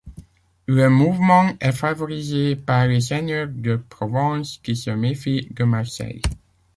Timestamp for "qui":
4.63-4.75